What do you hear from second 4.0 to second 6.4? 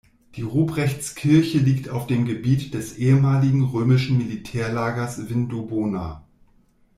Militärlagers Vindobona.